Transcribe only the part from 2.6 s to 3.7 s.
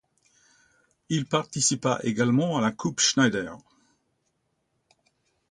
la Coupe Schneider.